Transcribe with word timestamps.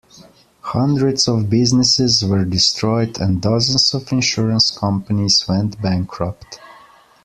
Hundreds 0.61 1.27
of 1.27 1.47
businesses 1.47 2.25
were 2.25 2.43
destroyed, 2.43 3.19
and 3.19 3.39
dozens 3.39 3.93
of 3.93 4.11
insurance 4.11 4.71
companies 4.71 5.45
went 5.47 5.79
bankrupt. 5.79 6.59